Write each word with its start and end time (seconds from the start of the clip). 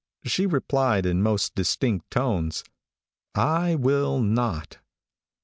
she 0.25 0.47
replied 0.47 1.05
in 1.05 1.21
most 1.21 1.53
distinct 1.53 2.09
tones, 2.09 2.63
"I 3.35 3.75
will 3.75 4.19
not." 4.19 4.79